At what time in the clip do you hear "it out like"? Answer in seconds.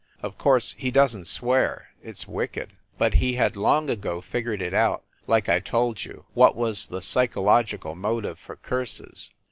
4.59-5.47